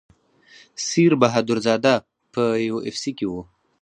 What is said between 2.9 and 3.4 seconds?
سي کې و.